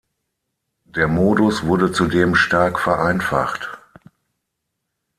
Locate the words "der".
0.85-1.07